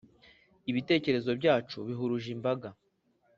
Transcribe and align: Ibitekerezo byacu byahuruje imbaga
Ibitekerezo 0.69 1.29
byacu 1.39 1.77
byahuruje 1.87 2.29
imbaga 2.35 2.67